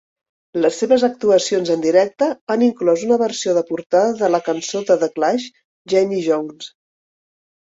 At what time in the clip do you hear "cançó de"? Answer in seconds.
4.49-4.99